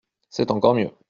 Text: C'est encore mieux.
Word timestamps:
C'est 0.31 0.49
encore 0.51 0.73
mieux. 0.75 0.89